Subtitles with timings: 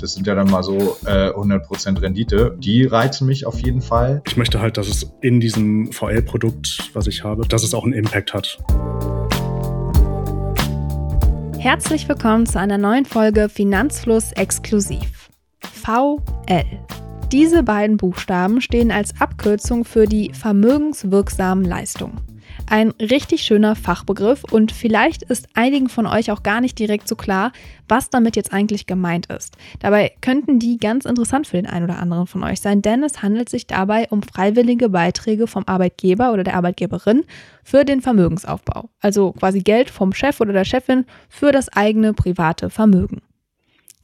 [0.00, 2.56] Das sind ja dann mal so äh, 100% Rendite.
[2.58, 4.22] Die reizen mich auf jeden Fall.
[4.26, 7.92] Ich möchte halt, dass es in diesem VL-Produkt, was ich habe, dass es auch einen
[7.92, 8.58] Impact hat.
[11.58, 15.28] Herzlich willkommen zu einer neuen Folge Finanzfluss exklusiv.
[15.60, 16.64] VL.
[17.30, 22.29] Diese beiden Buchstaben stehen als Abkürzung für die vermögenswirksamen Leistungen.
[22.70, 27.16] Ein richtig schöner Fachbegriff und vielleicht ist einigen von euch auch gar nicht direkt so
[27.16, 27.50] klar,
[27.88, 29.56] was damit jetzt eigentlich gemeint ist.
[29.80, 33.22] Dabei könnten die ganz interessant für den einen oder anderen von euch sein, denn es
[33.22, 37.24] handelt sich dabei um freiwillige Beiträge vom Arbeitgeber oder der Arbeitgeberin
[37.64, 38.88] für den Vermögensaufbau.
[39.00, 43.20] Also quasi Geld vom Chef oder der Chefin für das eigene private Vermögen.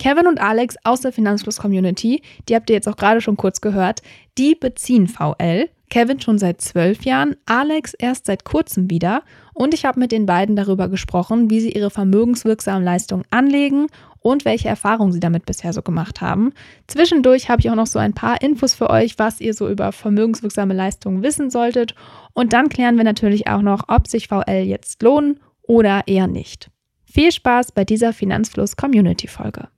[0.00, 4.02] Kevin und Alex aus der Finanzfluss-Community, die habt ihr jetzt auch gerade schon kurz gehört,
[4.38, 9.22] die beziehen VL, Kevin schon seit zwölf Jahren, Alex erst seit kurzem wieder
[9.54, 13.86] und ich habe mit den beiden darüber gesprochen, wie sie ihre vermögenswirksamen Leistungen anlegen
[14.20, 16.52] und welche Erfahrungen sie damit bisher so gemacht haben.
[16.88, 19.92] Zwischendurch habe ich auch noch so ein paar Infos für euch, was ihr so über
[19.92, 21.94] vermögenswirksame Leistungen wissen solltet
[22.34, 26.70] und dann klären wir natürlich auch noch, ob sich VL jetzt lohnen oder eher nicht.
[27.04, 29.68] Viel Spaß bei dieser Finanzfluss Community Folge.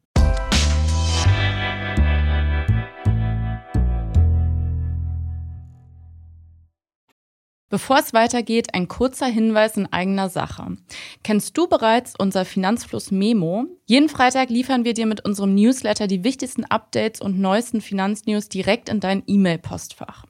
[7.70, 10.78] Bevor es weitergeht, ein kurzer Hinweis in eigener Sache.
[11.22, 13.66] Kennst du bereits unser Finanzfluss Memo?
[13.84, 18.88] Jeden Freitag liefern wir dir mit unserem Newsletter die wichtigsten Updates und neuesten Finanznews direkt
[18.88, 20.24] in dein E-Mail-Postfach.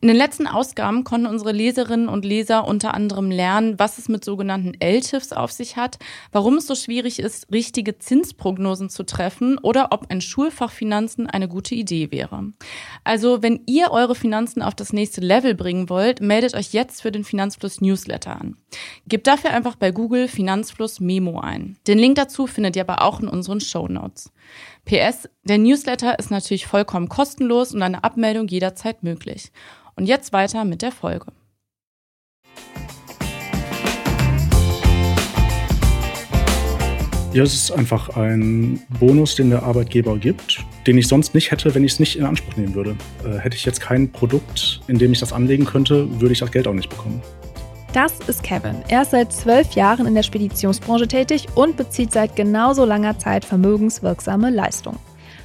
[0.00, 4.24] In den letzten Ausgaben konnten unsere Leserinnen und Leser unter anderem lernen, was es mit
[4.24, 5.98] sogenannten LTIFs auf sich hat,
[6.32, 11.48] warum es so schwierig ist, richtige Zinsprognosen zu treffen oder ob ein Schulfach Finanzen eine
[11.48, 12.52] gute Idee wäre.
[13.04, 17.12] Also, wenn ihr eure Finanzen auf das nächste Level bringen wollt, meldet euch jetzt für
[17.12, 18.56] den Finanzfluss Newsletter an.
[19.06, 21.76] Gebt dafür einfach bei Google Finanzfluss Memo ein.
[21.86, 24.32] Den Link dazu findet ihr aber auch in unseren Show Notes.
[24.84, 29.52] PS, der Newsletter ist natürlich vollkommen kostenlos und eine Abmeldung jederzeit möglich.
[29.96, 31.26] Und jetzt weiter mit der Folge.
[37.32, 41.72] Ja, es ist einfach ein Bonus, den der Arbeitgeber gibt, den ich sonst nicht hätte,
[41.76, 42.96] wenn ich es nicht in Anspruch nehmen würde.
[43.24, 46.50] Äh, hätte ich jetzt kein Produkt, in dem ich das anlegen könnte, würde ich das
[46.50, 47.22] Geld auch nicht bekommen.
[47.92, 48.74] Das ist Kevin.
[48.88, 53.44] Er ist seit zwölf Jahren in der Speditionsbranche tätig und bezieht seit genauso langer Zeit
[53.44, 54.98] vermögenswirksame Leistungen.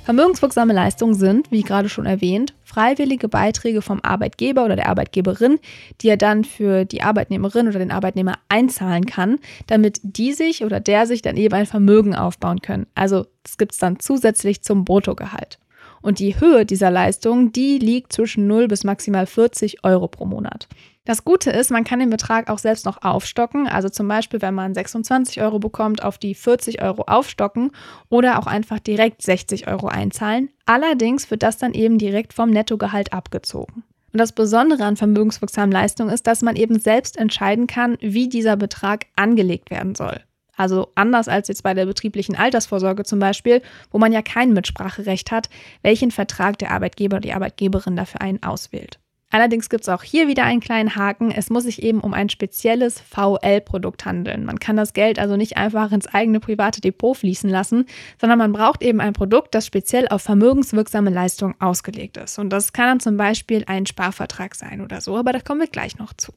[0.06, 5.58] Vermögenswirksame Leistungen sind, wie gerade schon erwähnt, freiwillige Beiträge vom Arbeitgeber oder der Arbeitgeberin,
[6.00, 10.80] die er dann für die Arbeitnehmerin oder den Arbeitnehmer einzahlen kann, damit die sich oder
[10.80, 12.86] der sich dann eben ein Vermögen aufbauen können.
[12.94, 15.58] Also das gibt es dann zusätzlich zum Bruttogehalt.
[16.02, 20.68] Und die Höhe dieser Leistung, die liegt zwischen 0 bis maximal 40 Euro pro Monat.
[21.06, 23.68] Das Gute ist, man kann den Betrag auch selbst noch aufstocken.
[23.68, 27.72] Also zum Beispiel, wenn man 26 Euro bekommt, auf die 40 Euro aufstocken
[28.10, 30.50] oder auch einfach direkt 60 Euro einzahlen.
[30.66, 33.84] Allerdings wird das dann eben direkt vom Nettogehalt abgezogen.
[34.14, 38.56] Und das Besondere an vermögenswirksamen Leistungen ist, dass man eben selbst entscheiden kann, wie dieser
[38.56, 40.22] Betrag angelegt werden soll.
[40.56, 43.62] Also anders als jetzt bei der betrieblichen Altersvorsorge zum Beispiel,
[43.92, 45.50] wo man ja kein Mitspracherecht hat,
[45.82, 49.00] welchen Vertrag der Arbeitgeber oder die Arbeitgeberin dafür einen auswählt.
[49.32, 51.30] Allerdings gibt es auch hier wieder einen kleinen Haken.
[51.30, 54.46] Es muss sich eben um ein spezielles VL-Produkt handeln.
[54.46, 57.86] Man kann das Geld also nicht einfach ins eigene private Depot fließen lassen,
[58.22, 62.40] sondern man braucht eben ein Produkt, das speziell auf vermögenswirksame Leistungen ausgelegt ist.
[62.40, 65.68] Und das kann dann zum Beispiel ein Sparvertrag sein oder so, aber da kommen wir
[65.68, 66.32] gleich noch zu.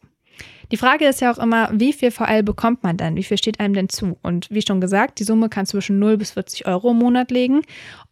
[0.70, 3.16] Die Frage ist ja auch immer, wie viel VL bekommt man denn?
[3.16, 4.18] Wie viel steht einem denn zu?
[4.22, 7.62] Und wie schon gesagt, die Summe kann zwischen 0 bis 40 Euro im Monat liegen.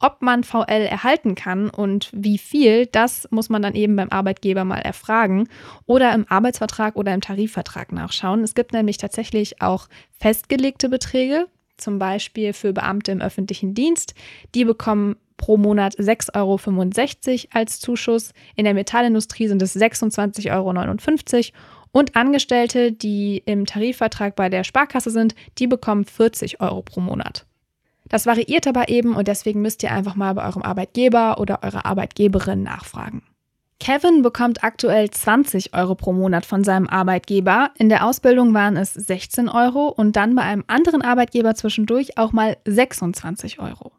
[0.00, 4.64] Ob man VL erhalten kann und wie viel, das muss man dann eben beim Arbeitgeber
[4.64, 5.48] mal erfragen
[5.84, 8.42] oder im Arbeitsvertrag oder im Tarifvertrag nachschauen.
[8.42, 9.88] Es gibt nämlich tatsächlich auch
[10.18, 14.14] festgelegte Beträge, zum Beispiel für Beamte im öffentlichen Dienst.
[14.54, 18.32] Die bekommen pro Monat 6,65 Euro als Zuschuss.
[18.54, 20.70] In der Metallindustrie sind es 26,59 Euro
[21.92, 27.46] und Angestellte, die im Tarifvertrag bei der Sparkasse sind, die bekommen 40 Euro pro Monat.
[28.08, 31.86] Das variiert aber eben und deswegen müsst ihr einfach mal bei eurem Arbeitgeber oder eurer
[31.86, 33.22] Arbeitgeberin nachfragen.
[33.78, 37.70] Kevin bekommt aktuell 20 Euro pro Monat von seinem Arbeitgeber.
[37.78, 42.32] In der Ausbildung waren es 16 Euro und dann bei einem anderen Arbeitgeber zwischendurch auch
[42.32, 43.92] mal 26 Euro.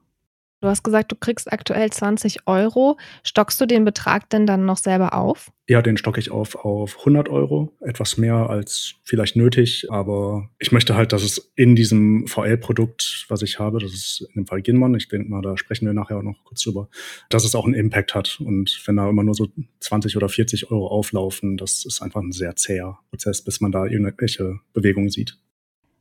[0.59, 2.97] Du hast gesagt, du kriegst aktuell 20 Euro.
[3.23, 5.51] Stockst du den Betrag denn dann noch selber auf?
[5.67, 7.71] Ja, den stocke ich auf auf 100 Euro.
[7.79, 13.43] Etwas mehr als vielleicht nötig, aber ich möchte halt, dass es in diesem VL-Produkt, was
[13.43, 16.17] ich habe, das ist in dem Fall Ginmon, ich denke mal, da sprechen wir nachher
[16.17, 16.89] auch noch kurz drüber,
[17.29, 18.39] dass es auch einen Impact hat.
[18.39, 19.49] Und wenn da immer nur so
[19.81, 23.85] 20 oder 40 Euro auflaufen, das ist einfach ein sehr zäher Prozess, bis man da
[23.85, 25.37] irgendwelche Bewegungen sieht.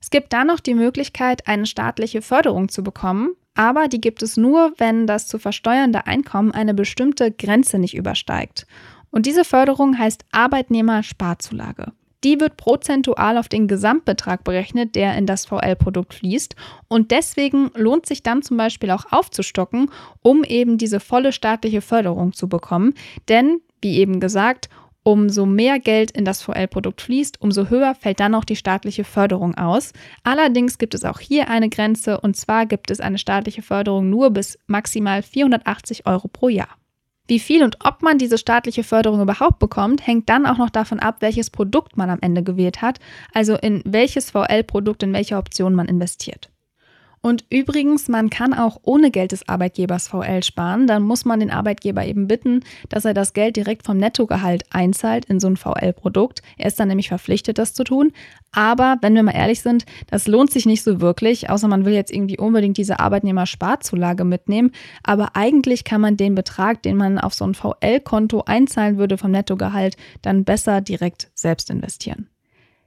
[0.01, 3.35] Es gibt da noch die Möglichkeit, eine staatliche Förderung zu bekommen.
[3.57, 8.67] Aber die gibt es nur, wenn das zu versteuernde Einkommen eine bestimmte Grenze nicht übersteigt.
[9.11, 11.93] Und diese Förderung heißt Arbeitnehmersparzulage.
[12.23, 16.55] Die wird prozentual auf den Gesamtbetrag berechnet, der in das VL-Produkt fließt.
[16.89, 19.91] Und deswegen lohnt sich dann zum Beispiel auch aufzustocken,
[20.23, 22.95] um eben diese volle staatliche Förderung zu bekommen.
[23.29, 24.69] Denn, wie eben gesagt,
[25.07, 29.55] umso mehr Geld in das VL-Produkt fließt, umso höher fällt dann auch die staatliche Förderung
[29.57, 29.93] aus.
[30.25, 34.31] Allerdings gibt es auch hier eine Grenze und zwar gibt es eine staatliche Förderung nur
[34.31, 36.77] bis maximal 480 Euro pro Jahr.
[37.29, 40.99] Wie viel und ob man diese staatliche Förderung überhaupt bekommt, hängt dann auch noch davon
[40.99, 42.99] ab, welches Produkt man am Ende gewählt hat,
[43.33, 46.51] also in welches VL-Produkt, in welche Option man investiert.
[47.27, 50.87] Und übrigens, man kann auch ohne Geld des Arbeitgebers VL sparen.
[50.87, 55.25] Dann muss man den Arbeitgeber eben bitten, dass er das Geld direkt vom Nettogehalt einzahlt
[55.25, 56.43] in so ein VL-Produkt.
[56.57, 58.13] Er ist dann nämlich verpflichtet, das zu tun.
[58.53, 61.95] Aber wenn wir mal ehrlich sind, das lohnt sich nicht so wirklich, außer man will
[61.95, 64.71] jetzt irgendwie unbedingt diese Arbeitnehmersparzulage mitnehmen.
[65.03, 69.33] Aber eigentlich kann man den Betrag, den man auf so ein VL-Konto einzahlen würde vom
[69.33, 72.29] Nettogehalt, dann besser direkt selbst investieren.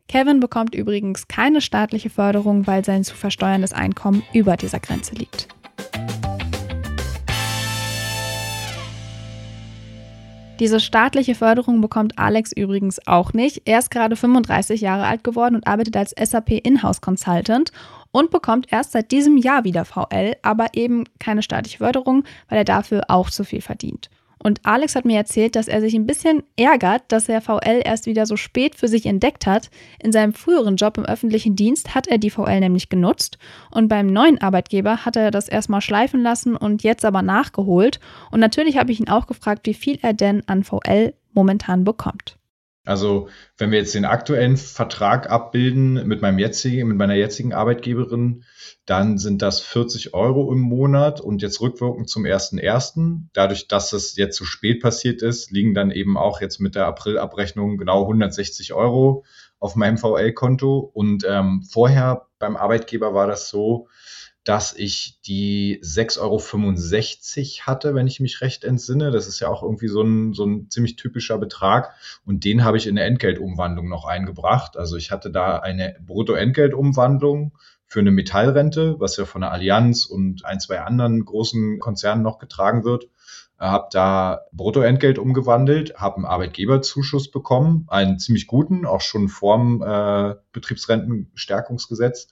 [0.10, 5.48] Kevin bekommt übrigens keine staatliche Förderung, weil sein zu versteuerndes Einkommen über dieser Grenze liegt.
[10.60, 13.62] Diese staatliche Förderung bekommt Alex übrigens auch nicht.
[13.66, 17.72] Er ist gerade 35 Jahre alt geworden und arbeitet als SAP Inhouse Consultant
[18.12, 22.66] und bekommt erst seit diesem Jahr wieder VL, aber eben keine staatliche Förderung, weil er
[22.66, 24.10] dafür auch zu viel verdient.
[24.42, 28.06] Und Alex hat mir erzählt, dass er sich ein bisschen ärgert, dass er VL erst
[28.06, 29.70] wieder so spät für sich entdeckt hat.
[30.02, 33.38] In seinem früheren Job im öffentlichen Dienst hat er die VL nämlich genutzt
[33.72, 38.00] und beim neuen Arbeitgeber hat er das erstmal schleifen lassen und jetzt aber nachgeholt.
[38.32, 42.39] Und natürlich habe ich ihn auch gefragt, wie viel er denn an VL momentan bekommt.
[42.90, 48.46] Also wenn wir jetzt den aktuellen Vertrag abbilden mit meinem jetzigen, mit meiner jetzigen Arbeitgeberin,
[48.88, 53.28] dann sind das 40 Euro im Monat und jetzt rückwirkend zum 1.1.
[53.34, 56.88] Dadurch, dass es jetzt zu spät passiert ist, liegen dann eben auch jetzt mit der
[56.88, 59.24] Aprilabrechnung genau 160 Euro
[59.60, 60.80] auf meinem VL-Konto.
[60.80, 63.88] Und ähm, vorher beim Arbeitgeber war das so,
[64.44, 69.12] dass ich die 6,65 Euro hatte, wenn ich mich recht entsinne.
[69.12, 71.94] Das ist ja auch irgendwie so ein, so ein ziemlich typischer Betrag.
[72.26, 74.78] Und den habe ich in der Entgeltumwandlung noch eingebracht.
[74.78, 77.54] Also ich hatte da eine Bruttoentgeltumwandlung
[77.86, 82.38] für eine Metallrente, was ja von der Allianz und ein, zwei anderen großen Konzernen noch
[82.38, 83.10] getragen wird.
[83.60, 90.36] Habe da Bruttoentgelt umgewandelt, habe einen Arbeitgeberzuschuss bekommen, einen ziemlich guten, auch schon vorm äh,
[90.54, 92.30] Betriebsrentenstärkungsgesetz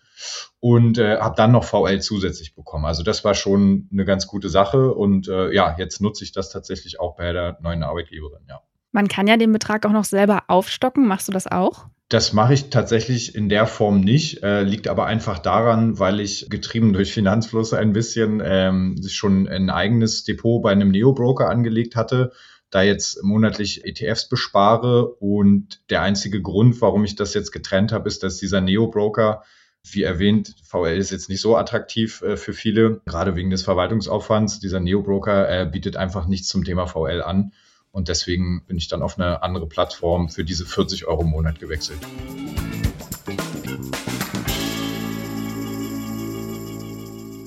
[0.60, 2.86] und äh, habe dann noch VL zusätzlich bekommen.
[2.86, 6.50] Also das war schon eine ganz gute Sache und äh, ja, jetzt nutze ich das
[6.50, 8.62] tatsächlich auch bei der neuen Arbeitgeberin, ja.
[8.94, 11.08] Man kann ja den Betrag auch noch selber aufstocken.
[11.08, 11.88] Machst du das auch?
[12.10, 16.50] Das mache ich tatsächlich in der Form nicht, äh, liegt aber einfach daran, weil ich
[16.50, 22.32] getrieben durch Finanzfluss ein bisschen ähm, schon ein eigenes Depot bei einem Neo-Broker angelegt hatte,
[22.70, 28.08] da jetzt monatlich ETFs bespare und der einzige Grund, warum ich das jetzt getrennt habe,
[28.08, 29.44] ist, dass dieser Neo-Broker
[29.92, 34.60] wie erwähnt, VL ist jetzt nicht so attraktiv äh, für viele, gerade wegen des Verwaltungsaufwands.
[34.60, 37.52] Dieser Neo-Broker äh, bietet einfach nichts zum Thema VL an.
[37.98, 41.60] Und deswegen bin ich dann auf eine andere Plattform für diese 40 Euro im Monat
[41.60, 41.98] gewechselt.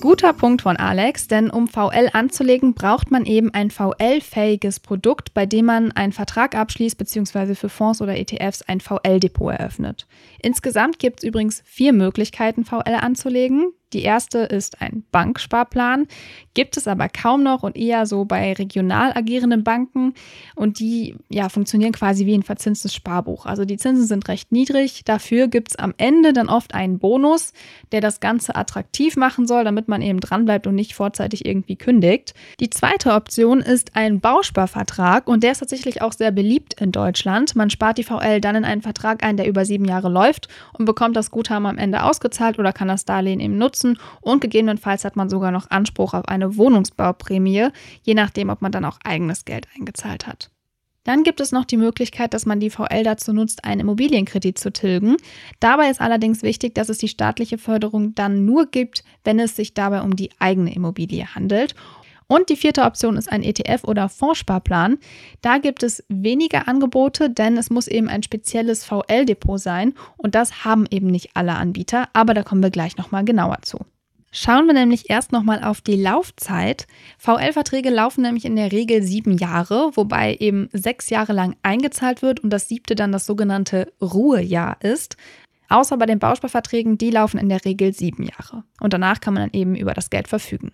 [0.01, 5.45] Guter Punkt von Alex, denn um VL anzulegen, braucht man eben ein VL-fähiges Produkt, bei
[5.45, 7.55] dem man einen Vertrag abschließt bzw.
[7.55, 10.05] für Fonds oder ETFs ein VL-Depot eröffnet.
[10.41, 13.71] Insgesamt gibt es übrigens vier Möglichkeiten, VL anzulegen.
[13.93, 16.07] Die erste ist ein Banksparplan,
[16.53, 20.13] gibt es aber kaum noch und eher so bei regional agierenden Banken
[20.55, 23.45] und die ja, funktionieren quasi wie ein verzinstes Sparbuch.
[23.45, 27.53] Also die Zinsen sind recht niedrig, dafür gibt es am Ende dann oft einen Bonus,
[27.91, 32.33] der das Ganze attraktiv machen soll, damit man eben dranbleibt und nicht vorzeitig irgendwie kündigt.
[32.59, 37.55] Die zweite Option ist ein Bausparvertrag und der ist tatsächlich auch sehr beliebt in Deutschland.
[37.55, 40.85] Man spart die VL dann in einen Vertrag ein, der über sieben Jahre läuft und
[40.85, 45.05] bekommt das Guthaben am Ende ausgezahlt oder kann das Darlehen eben nutzen nutzen und gegebenenfalls
[45.05, 47.69] hat man sogar noch Anspruch auf eine Wohnungsbauprämie,
[48.03, 50.49] je nachdem, ob man dann auch eigenes Geld eingezahlt hat.
[51.03, 54.71] Dann gibt es noch die Möglichkeit, dass man die VL dazu nutzt, einen Immobilienkredit zu
[54.71, 55.17] tilgen.
[55.59, 59.73] Dabei ist allerdings wichtig, dass es die staatliche Förderung dann nur gibt, wenn es sich
[59.73, 61.73] dabei um die eigene Immobilie handelt.
[62.31, 64.99] Und die vierte Option ist ein ETF oder Fondssparplan.
[65.41, 70.63] Da gibt es weniger Angebote, denn es muss eben ein spezielles VL-Depot sein und das
[70.63, 73.79] haben eben nicht alle Anbieter, aber da kommen wir gleich nochmal genauer zu.
[74.31, 76.87] Schauen wir nämlich erst nochmal auf die Laufzeit.
[77.17, 82.39] VL-Verträge laufen nämlich in der Regel sieben Jahre, wobei eben sechs Jahre lang eingezahlt wird
[82.39, 85.17] und das siebte dann das sogenannte Ruhejahr ist.
[85.67, 88.63] Außer bei den Bausparverträgen, die laufen in der Regel sieben Jahre.
[88.79, 90.71] Und danach kann man dann eben über das Geld verfügen.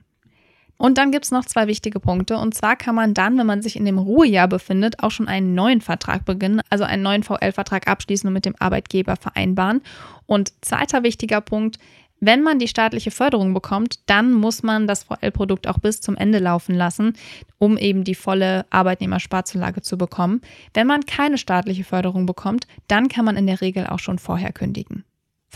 [0.78, 2.38] Und dann gibt es noch zwei wichtige Punkte.
[2.38, 5.56] Und zwar kann man dann, wenn man sich in dem Ruhejahr befindet, auch schon einen
[5.56, 9.82] neuen Vertrag beginnen, also einen neuen VL-Vertrag abschließen und mit dem Arbeitgeber vereinbaren.
[10.28, 11.80] Und zweiter wichtiger Punkt,
[12.20, 16.40] wenn man die staatliche Förderung bekommt, dann muss man das VL-Produkt auch bis zum Ende
[16.40, 17.14] laufen lassen,
[17.60, 20.42] um eben die volle Arbeitnehmersparzulage zu bekommen.
[20.74, 24.52] Wenn man keine staatliche Förderung bekommt, dann kann man in der Regel auch schon vorher
[24.52, 25.04] kündigen.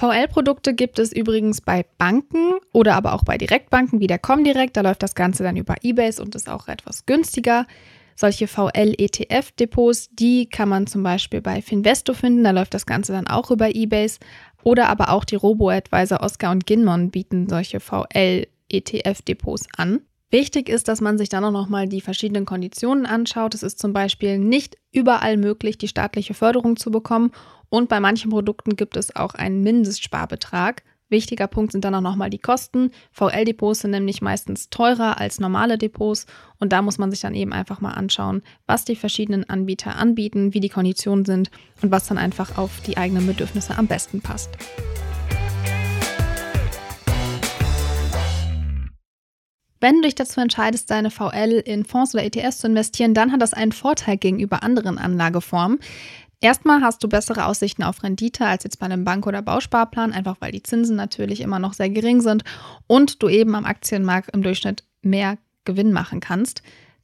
[0.01, 4.75] VL-Produkte gibt es übrigens bei Banken oder aber auch bei Direktbanken wie der Comdirect.
[4.75, 7.67] Da läuft das Ganze dann über Ebase und ist auch etwas günstiger.
[8.15, 12.43] Solche VL-ETF-Depots, die kann man zum Beispiel bei Finvesto finden.
[12.43, 14.17] Da läuft das Ganze dann auch über Ebase.
[14.63, 20.01] Oder aber auch die Robo-Advisor Oscar und Ginmon bieten solche VL-ETF-Depots an.
[20.31, 23.53] Wichtig ist, dass man sich dann auch nochmal die verschiedenen Konditionen anschaut.
[23.53, 27.31] Es ist zum Beispiel nicht überall möglich, die staatliche Förderung zu bekommen.
[27.69, 30.83] Und bei manchen Produkten gibt es auch einen Mindestsparbetrag.
[31.09, 32.91] Wichtiger Punkt sind dann auch nochmal die Kosten.
[33.11, 36.25] VL-Depots sind nämlich meistens teurer als normale Depots
[36.59, 40.53] und da muss man sich dann eben einfach mal anschauen, was die verschiedenen Anbieter anbieten,
[40.53, 44.51] wie die Konditionen sind und was dann einfach auf die eigenen Bedürfnisse am besten passt.
[49.81, 53.41] Wenn du dich dazu entscheidest, deine VL in Fonds oder ETS zu investieren, dann hat
[53.41, 55.79] das einen Vorteil gegenüber anderen Anlageformen.
[56.39, 60.37] Erstmal hast du bessere Aussichten auf Rendite als jetzt bei einem Bank- oder Bausparplan, einfach
[60.39, 62.43] weil die Zinsen natürlich immer noch sehr gering sind
[62.85, 66.61] und du eben am Aktienmarkt im Durchschnitt mehr Gewinn machen kannst.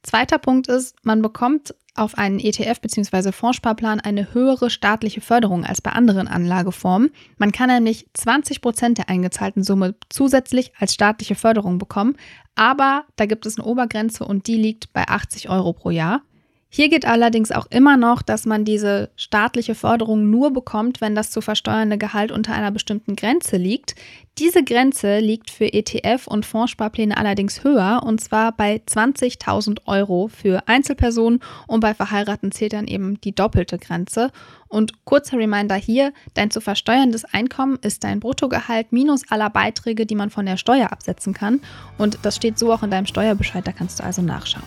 [0.08, 3.30] Zweiter Punkt ist, man bekommt auf einen ETF bzw.
[3.30, 7.10] Fondssparplan eine höhere staatliche Förderung als bei anderen Anlageformen.
[7.36, 12.16] Man kann nämlich 20 Prozent der eingezahlten Summe zusätzlich als staatliche Förderung bekommen,
[12.54, 16.22] aber da gibt es eine Obergrenze und die liegt bei 80 Euro pro Jahr.
[16.70, 21.30] Hier geht allerdings auch immer noch, dass man diese staatliche Förderung nur bekommt, wenn das
[21.30, 23.94] zu versteuernde Gehalt unter einer bestimmten Grenze liegt.
[24.38, 30.62] Diese Grenze liegt für ETF und Fondssparpläne allerdings höher, und zwar bei 20.000 Euro für
[30.68, 34.30] Einzelpersonen und bei Verheirateten zählt dann eben die doppelte Grenze.
[34.68, 40.14] Und kurzer Reminder hier, dein zu versteuerndes Einkommen ist dein Bruttogehalt minus aller Beiträge, die
[40.14, 41.60] man von der Steuer absetzen kann.
[41.96, 44.62] Und das steht so auch in deinem Steuerbescheid, da kannst du also nachschauen.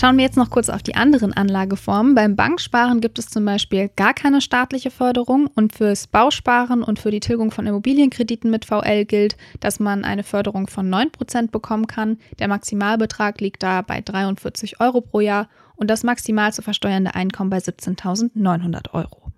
[0.00, 2.14] Schauen wir jetzt noch kurz auf die anderen Anlageformen.
[2.14, 7.10] Beim Banksparen gibt es zum Beispiel gar keine staatliche Förderung und fürs Bausparen und für
[7.10, 12.18] die Tilgung von Immobilienkrediten mit VL gilt, dass man eine Förderung von 9% bekommen kann.
[12.38, 17.50] Der Maximalbetrag liegt da bei 43 Euro pro Jahr und das maximal zu versteuernde Einkommen
[17.50, 19.32] bei 17.900 Euro.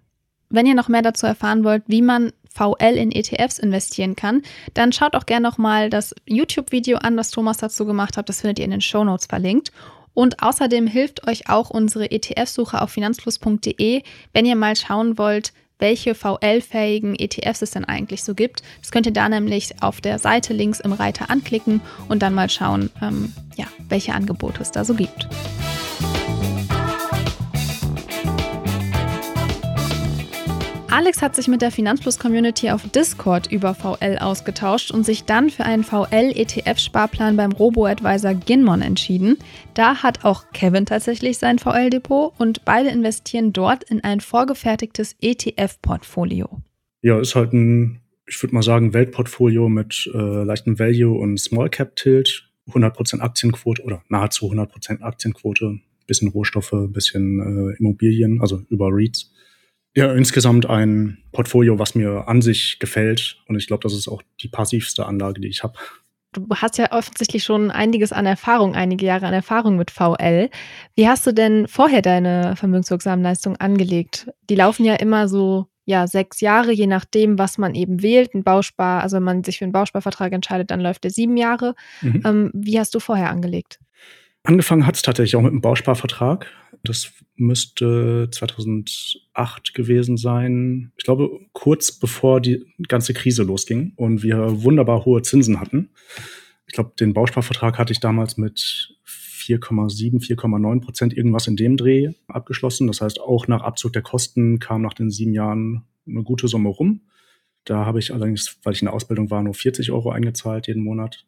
[0.51, 4.43] Wenn ihr noch mehr dazu erfahren wollt, wie man VL in ETFs investieren kann,
[4.75, 8.29] dann schaut auch gerne nochmal das YouTube-Video an, das Thomas dazu gemacht hat.
[8.29, 9.73] Das findet ihr in den Show Notes verlinkt.
[10.21, 14.03] Und außerdem hilft euch auch unsere ETF-Suche auf finanzfluss.de,
[14.35, 18.63] wenn ihr mal schauen wollt, welche VL-fähigen ETFs es denn eigentlich so gibt.
[18.83, 22.51] Das könnt ihr da nämlich auf der Seite links im Reiter anklicken und dann mal
[22.51, 25.27] schauen, ähm, ja, welche Angebote es da so gibt.
[30.93, 35.65] Alex hat sich mit der Finanzplus-Community auf Discord über VL ausgetauscht und sich dann für
[35.65, 39.39] einen VL-ETF-Sparplan beim Robo-Advisor Ginmon entschieden.
[39.75, 46.61] Da hat auch Kevin tatsächlich sein VL-Depot und beide investieren dort in ein vorgefertigtes ETF-Portfolio.
[47.03, 51.71] Ja, ist halt ein, ich würde mal sagen, Weltportfolio mit äh, leichtem Value und Small
[51.71, 55.79] Cap Tilt, 100% Aktienquote oder nahezu 100% Aktienquote,
[56.09, 59.33] bisschen Rohstoffe, bisschen äh, Immobilien, also über REITs.
[59.97, 63.39] Ja, insgesamt ein Portfolio, was mir an sich gefällt.
[63.49, 65.75] Und ich glaube, das ist auch die passivste Anlage, die ich habe.
[66.33, 70.49] Du hast ja offensichtlich schon einiges an Erfahrung, einige Jahre an Erfahrung mit VL.
[70.95, 74.29] Wie hast du denn vorher deine vermögenswirksamen Leistungen angelegt?
[74.49, 78.33] Die laufen ja immer so ja, sechs Jahre, je nachdem, was man eben wählt.
[78.33, 81.75] Ein Bauspar, also wenn man sich für einen Bausparvertrag entscheidet, dann läuft der sieben Jahre.
[82.01, 82.23] Mhm.
[82.25, 83.81] Ähm, wie hast du vorher angelegt?
[84.45, 86.47] Angefangen hat es tatsächlich auch mit einem Bausparvertrag.
[86.83, 90.93] Das müsste 2008 gewesen sein.
[90.97, 95.91] Ich glaube, kurz bevor die ganze Krise losging und wir wunderbar hohe Zinsen hatten.
[96.67, 102.13] Ich glaube, den Bausparvertrag hatte ich damals mit 4,7, 4,9 Prozent irgendwas in dem Dreh
[102.29, 102.87] abgeschlossen.
[102.87, 106.69] Das heißt, auch nach Abzug der Kosten kam nach den sieben Jahren eine gute Summe
[106.69, 107.03] rum.
[107.65, 110.83] Da habe ich allerdings, weil ich in der Ausbildung war, nur 40 Euro eingezahlt jeden
[110.85, 111.27] Monat.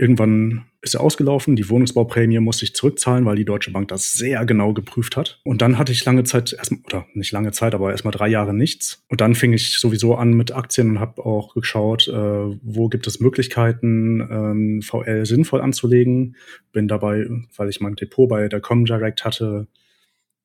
[0.00, 4.46] Irgendwann ist er ausgelaufen, die Wohnungsbauprämie musste ich zurückzahlen, weil die Deutsche Bank das sehr
[4.46, 5.42] genau geprüft hat.
[5.44, 8.54] Und dann hatte ich lange Zeit, erstmal, oder nicht lange Zeit, aber erstmal drei Jahre
[8.54, 9.04] nichts.
[9.08, 13.06] Und dann fing ich sowieso an mit Aktien und habe auch geschaut, äh, wo gibt
[13.08, 16.34] es Möglichkeiten, ähm, VL sinnvoll anzulegen.
[16.72, 19.66] Bin dabei, weil ich mein Depot bei der Comdirect hatte,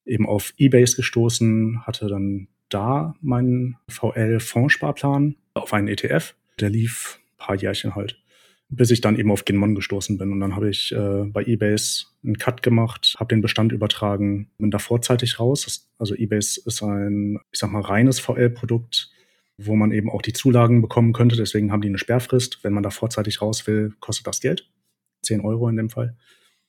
[0.05, 6.35] eben auf Ebase gestoßen, hatte dann da meinen VL-Fondssparplan auf einen ETF.
[6.59, 8.21] Der lief ein paar Jährchen halt,
[8.75, 10.31] bis ich dann eben auf Ginmon gestoßen bin.
[10.31, 14.71] Und dann habe ich äh, bei Ebase einen Cut gemacht, habe den Bestand übertragen, bin
[14.71, 15.89] da vorzeitig raus.
[15.97, 19.11] Also Ebase ist ein, ich sag mal, reines VL-Produkt,
[19.57, 21.35] wo man eben auch die Zulagen bekommen könnte.
[21.35, 22.63] Deswegen haben die eine Sperrfrist.
[22.63, 24.69] Wenn man da vorzeitig raus will, kostet das Geld.
[25.23, 26.15] 10 Euro in dem Fall.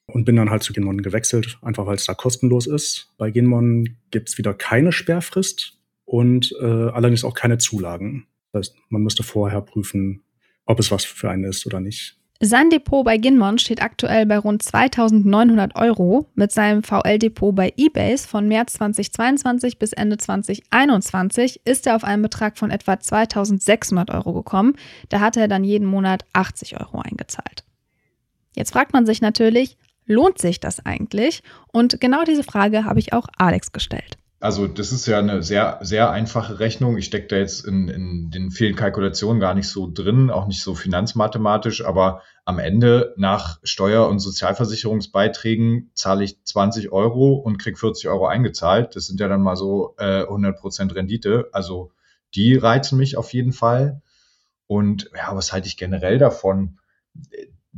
[0.06, 3.12] Und bin dann halt zu Genmon gewechselt, einfach weil es da kostenlos ist.
[3.18, 8.26] Bei Genmon gibt es wieder keine Sperrfrist und äh, allerdings auch keine Zulagen.
[8.52, 10.22] Das heißt, man müsste vorher prüfen,
[10.66, 12.16] ob es was für einen ist oder nicht.
[12.40, 16.28] Sein Depot bei Ginmon steht aktuell bei rund 2900 Euro.
[16.34, 22.20] Mit seinem VL-Depot bei eBase von März 2022 bis Ende 2021 ist er auf einen
[22.20, 24.76] Betrag von etwa 2600 Euro gekommen.
[25.08, 27.64] Da hatte er dann jeden Monat 80 Euro eingezahlt.
[28.54, 31.42] Jetzt fragt man sich natürlich, lohnt sich das eigentlich?
[31.72, 34.18] Und genau diese Frage habe ich auch Alex gestellt.
[34.38, 36.98] Also das ist ja eine sehr, sehr einfache Rechnung.
[36.98, 40.62] Ich stecke da jetzt in, in den vielen Kalkulationen gar nicht so drin, auch nicht
[40.62, 47.78] so finanzmathematisch, aber am Ende nach Steuer- und Sozialversicherungsbeiträgen zahle ich 20 Euro und kriege
[47.78, 48.94] 40 Euro eingezahlt.
[48.94, 51.48] Das sind ja dann mal so äh, 100 Prozent Rendite.
[51.52, 51.92] Also
[52.34, 54.02] die reizen mich auf jeden Fall.
[54.66, 56.78] Und ja, was halte ich generell davon?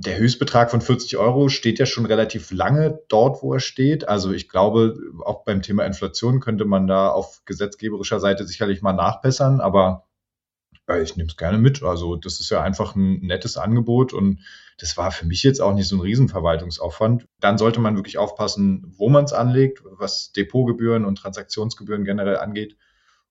[0.00, 4.06] Der Höchstbetrag von 40 Euro steht ja schon relativ lange dort, wo er steht.
[4.06, 8.92] Also ich glaube, auch beim Thema Inflation könnte man da auf gesetzgeberischer Seite sicherlich mal
[8.92, 10.06] nachbessern, aber
[10.88, 11.82] ja, ich nehme es gerne mit.
[11.82, 14.38] Also das ist ja einfach ein nettes Angebot und
[14.78, 17.26] das war für mich jetzt auch nicht so ein Riesenverwaltungsaufwand.
[17.40, 22.76] Dann sollte man wirklich aufpassen, wo man es anlegt, was Depotgebühren und Transaktionsgebühren generell angeht.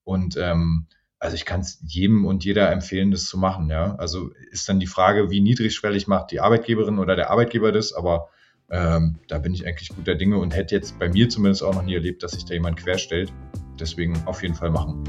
[0.04, 0.88] Und ähm,
[1.20, 3.70] also ich kann es jedem und jeder empfehlen, das zu machen.
[3.70, 7.94] Ja, also ist dann die Frage, wie niedrigschwellig macht die Arbeitgeberin oder der Arbeitgeber das,
[7.94, 8.30] aber
[8.70, 11.84] ähm, da bin ich eigentlich guter Dinge und hätte jetzt bei mir zumindest auch noch
[11.84, 13.34] nie erlebt, dass sich da jemand querstellt.
[13.80, 15.04] Deswegen auf jeden Fall machen.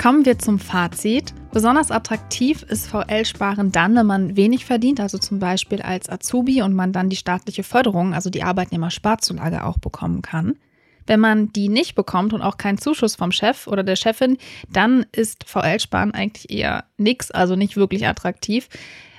[0.00, 1.34] Kommen wir zum Fazit.
[1.56, 6.74] Besonders attraktiv ist VL-Sparen dann, wenn man wenig verdient, also zum Beispiel als Azubi und
[6.74, 10.58] man dann die staatliche Förderung, also die Arbeitnehmersparzulage auch bekommen kann.
[11.06, 14.36] Wenn man die nicht bekommt und auch keinen Zuschuss vom Chef oder der Chefin,
[14.70, 18.68] dann ist VL-Sparen eigentlich eher nichts, also nicht wirklich attraktiv.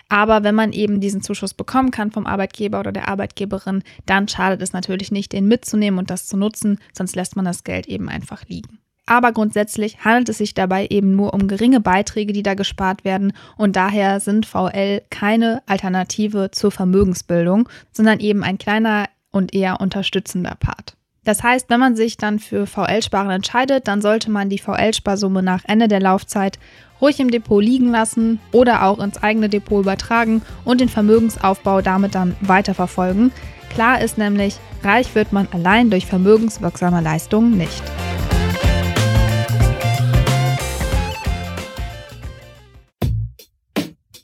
[0.08, 4.62] Aber wenn man eben diesen Zuschuss bekommen kann vom Arbeitgeber oder der Arbeitgeberin, dann schadet
[4.62, 8.10] es natürlich nicht, den mitzunehmen und das zu nutzen, sonst lässt man das Geld eben
[8.10, 8.78] einfach liegen.
[9.08, 13.34] Aber grundsätzlich handelt es sich dabei eben nur um geringe Beiträge, die da gespart werden
[13.56, 20.56] und daher sind VL keine Alternative zur Vermögensbildung, sondern eben ein kleiner und eher unterstützender
[20.60, 20.98] Part.
[21.24, 25.64] Das heißt, wenn man sich dann für VL-Sparen entscheidet, dann sollte man die VL-Sparsumme nach
[25.66, 26.60] Ende der Laufzeit
[27.02, 32.16] ruhig im Depot liegen lassen oder auch ins eigene Depot übertragen und den Vermögensaufbau damit
[32.16, 33.32] dann weiterverfolgen.
[33.70, 37.84] Klar ist nämlich, reich wird man allein durch vermögenswirksame Leistungen nicht.